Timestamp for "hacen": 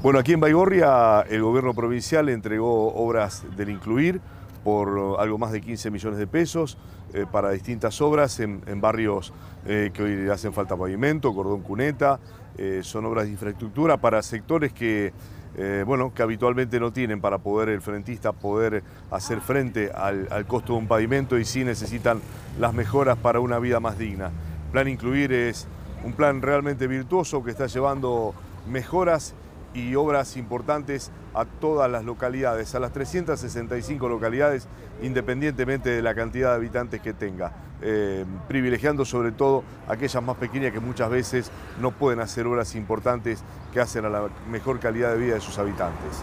10.30-10.52, 43.80-44.04